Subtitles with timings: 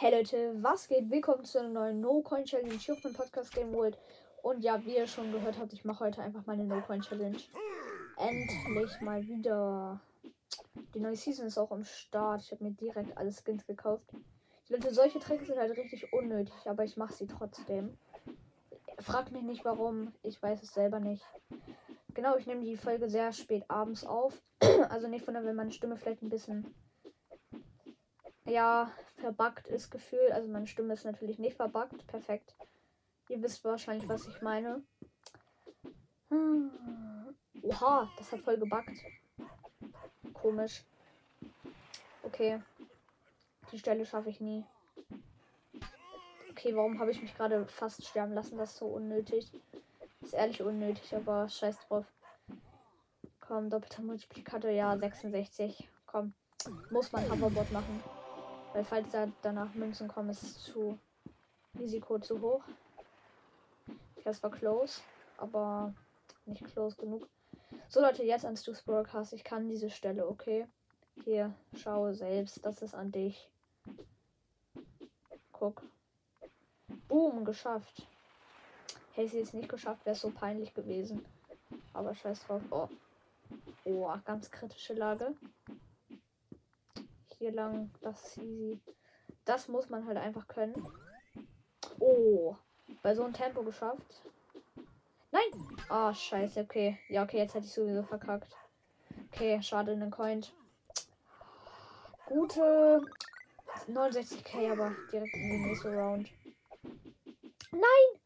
[0.00, 1.10] Hey Leute, was geht?
[1.10, 3.98] Willkommen zu einer neuen No-Coin Challenge hier auf meinem Podcast Game World.
[4.42, 7.36] Und ja, wie ihr schon gehört habt, ich mache heute einfach meine No-Coin Challenge.
[8.16, 10.00] Endlich mal wieder.
[10.94, 12.42] Die neue Season ist auch am Start.
[12.42, 14.04] Ich habe mir direkt alle Skins gekauft.
[14.68, 17.98] Leute, solche Tricks sind halt richtig unnötig, aber ich mache sie trotzdem.
[19.00, 21.24] Fragt mich nicht warum, ich weiß es selber nicht.
[22.14, 24.40] Genau, ich nehme die Folge sehr spät abends auf.
[24.90, 26.72] also nicht wundern, wenn meine Stimme vielleicht ein bisschen
[28.48, 30.32] ja, verbuggt ist gefühlt.
[30.32, 32.06] Also meine Stimme ist natürlich nicht verbuggt.
[32.06, 32.54] Perfekt.
[33.28, 34.82] Ihr wisst wahrscheinlich, was ich meine.
[36.30, 36.70] Hm.
[37.62, 39.04] Oha, das hat voll gebuggt.
[40.32, 40.84] Komisch.
[42.22, 42.62] Okay.
[43.72, 44.64] Die Stelle schaffe ich nie.
[46.50, 48.58] Okay, warum habe ich mich gerade fast sterben lassen?
[48.58, 49.52] Das ist so unnötig.
[50.20, 52.06] Ist ehrlich unnötig, aber scheiß drauf.
[53.40, 55.88] Komm, doppelter Multiplikator, ja, 66.
[56.06, 56.34] Komm,
[56.90, 58.02] muss man Hoverboard machen.
[58.78, 60.96] Weil falls da danach Münzen kommen, ist es zu
[61.80, 62.62] Risiko zu hoch.
[64.22, 65.00] Das war close,
[65.36, 65.92] aber
[66.46, 67.28] nicht close genug.
[67.88, 69.32] So Leute, jetzt ans Stu's Broadcast.
[69.32, 70.68] Ich kann diese Stelle, okay?
[71.24, 72.64] Hier, schaue selbst.
[72.64, 73.50] Das ist an dich.
[75.50, 75.82] Guck.
[77.08, 78.06] Boom, geschafft.
[79.14, 81.26] Hätte sie es nicht geschafft, wäre es so peinlich gewesen.
[81.94, 82.62] Aber scheiß drauf.
[82.70, 82.88] Oh.
[83.84, 85.34] Oh, ganz kritische Lage
[87.38, 87.90] hier lang.
[88.00, 88.80] Das ist easy.
[89.44, 90.74] Das muss man halt einfach können.
[91.98, 92.56] Oh,
[93.02, 94.22] bei so einem Tempo geschafft.
[95.30, 95.42] Nein!
[95.88, 96.98] Ah, oh, scheiße, okay.
[97.08, 98.56] Ja, okay, jetzt hätte ich sowieso verkackt.
[99.26, 100.44] Okay, schade, in den Coin.
[102.26, 103.02] Gute
[103.88, 106.30] 69k, aber direkt in die nächste Round.
[107.72, 108.20] Nein!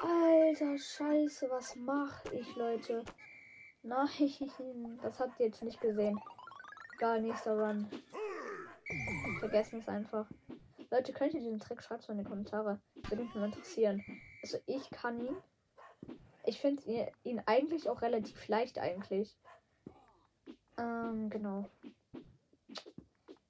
[0.00, 3.02] Alter, scheiße, was mache ich, Leute?
[3.82, 6.20] Nein, das habt ihr jetzt nicht gesehen.
[6.96, 7.90] Egal, nächster Run.
[9.40, 10.26] Vergessen es einfach.
[10.90, 11.82] Leute, könnt ihr diesen Trick?
[11.82, 12.80] Schreibt in die Kommentare.
[12.94, 14.02] Würde mich mal interessieren.
[14.42, 15.36] Also ich kann ihn.
[16.46, 19.36] Ich finde ihn eigentlich auch relativ leicht eigentlich.
[20.78, 21.68] Ähm, genau.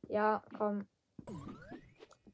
[0.09, 0.89] Ja, komm.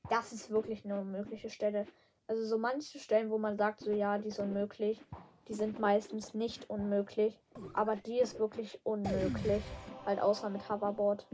[0.09, 1.87] Das ist wirklich eine unmögliche Stelle.
[2.27, 5.05] Also so manche Stellen, wo man sagt, so ja, die sind unmöglich,
[5.49, 7.39] die sind meistens nicht unmöglich.
[7.75, 9.63] Aber die ist wirklich unmöglich.
[10.05, 11.27] Halt außer mit Hoverboard.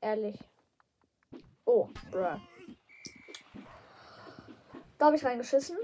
[0.00, 0.38] Ehrlich.
[1.64, 2.40] Oh, bruh.
[4.96, 5.76] Da habe ich reingeschissen.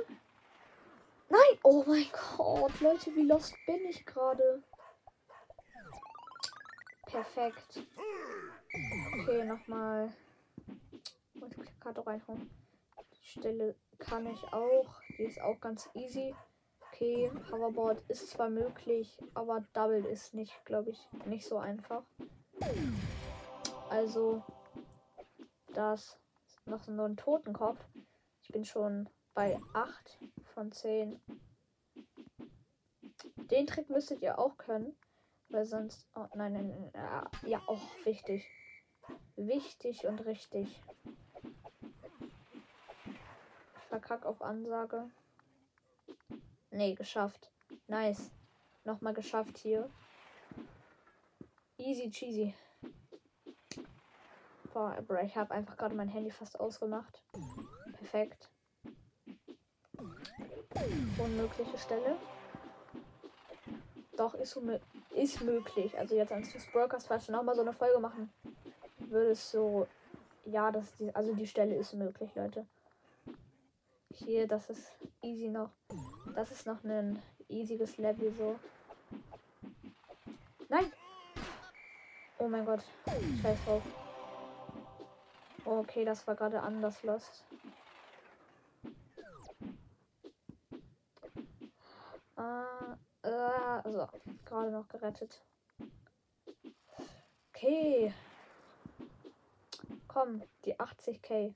[1.28, 1.58] Nein!
[1.62, 2.06] Oh mein
[2.36, 4.62] Gott, Leute, wie lost bin ich gerade?
[7.06, 7.82] Perfekt.
[9.20, 10.12] Okay, nochmal
[11.34, 12.50] Multiplikator reinholen.
[13.12, 15.00] Die Stelle kann ich auch.
[15.18, 16.34] Die ist auch ganz easy.
[16.94, 22.04] Okay, Hoverboard ist zwar möglich, aber Double ist nicht, glaube ich, nicht so einfach.
[23.90, 24.44] Also,
[25.72, 26.16] das
[26.46, 27.84] ist noch so ein Totenkopf.
[28.42, 30.20] Ich bin schon bei 8
[30.54, 31.20] von 10.
[33.50, 34.96] Den Trick müsstet ihr auch können.
[35.48, 36.08] Weil sonst.
[36.14, 36.90] Oh, nein, nein, nein.
[36.94, 38.48] Ja, ja auch wichtig.
[39.34, 40.80] Wichtig und richtig.
[43.80, 45.10] Ich verkack auf Ansage.
[46.74, 47.52] Nee, geschafft.
[47.86, 48.32] Nice.
[48.82, 49.88] Nochmal geschafft hier.
[51.78, 52.52] Easy cheesy.
[54.72, 57.22] Boah, ich habe einfach gerade mein Handy fast ausgemacht.
[57.92, 58.50] Perfekt.
[61.16, 62.16] Unmögliche Stelle.
[64.16, 64.60] Doch, ist,
[65.10, 65.96] ist möglich.
[65.96, 68.32] Also jetzt ans Broadcast, falls wir nochmal so eine Folge machen,
[68.98, 69.86] würde es so.
[70.44, 72.66] Ja, das die, also die Stelle ist möglich, Leute.
[74.16, 74.92] Hier, das ist
[75.22, 75.70] easy noch.
[76.34, 78.58] Das ist noch ein easiges Level so.
[80.68, 80.92] Nein!
[82.38, 82.84] Oh mein Gott.
[83.42, 83.82] Scheiß drauf.
[85.64, 87.44] Okay, das war gerade anders lost.
[92.36, 94.06] Ah, äh, also,
[94.44, 95.44] gerade noch gerettet.
[97.48, 98.14] Okay.
[100.06, 101.54] Komm, die 80k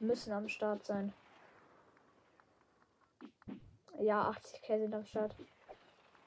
[0.00, 1.12] müssen am Start sein.
[3.98, 5.34] Ja, 80k sind am Start.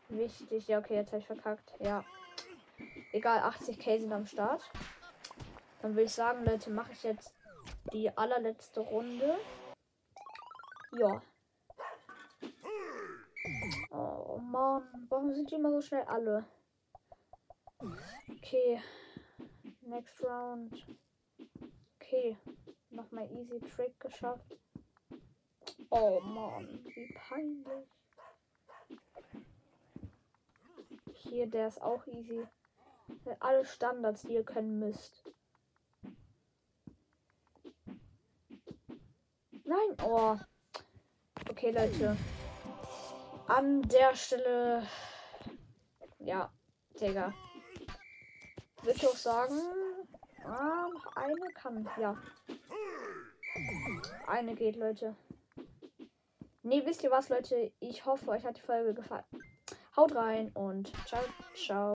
[0.10, 0.68] Wichtig.
[0.68, 1.74] Ja, okay, jetzt habe ich verkackt.
[1.80, 2.04] Ja.
[3.12, 4.64] Egal, 80k sind am Start.
[5.82, 7.34] Dann würde ich sagen, Leute, mache ich jetzt
[7.94, 9.38] die allerletzte Runde.
[10.92, 11.22] Ja.
[13.92, 16.46] Oh Mann, warum sind die immer so schnell alle?
[18.30, 18.82] Okay.
[19.82, 20.86] Next round.
[21.96, 22.38] Okay.
[23.18, 24.58] Nochmal easy Trick geschafft.
[25.90, 27.90] Oh Mann, wie peinlich.
[31.14, 32.46] Hier, der ist auch easy.
[33.40, 35.24] Alle Standards, die ihr können müsst.
[39.64, 39.98] Nein.
[40.04, 40.38] Oh.
[41.50, 42.16] Okay, Leute.
[43.48, 44.86] An der Stelle.
[46.20, 46.52] Ja,
[47.02, 47.34] Digga.
[48.84, 49.60] Würde ich auch sagen.
[50.46, 51.90] Ah, eine kann.
[52.00, 52.16] Ja.
[54.28, 55.16] Eine geht, Leute.
[56.64, 57.72] Nee, wisst ihr was, Leute?
[57.80, 59.24] Ich hoffe, euch hat die Folge gefallen.
[59.96, 61.22] Haut rein und ciao,
[61.56, 61.86] ciao.